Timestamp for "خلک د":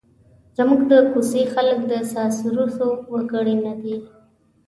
1.53-1.93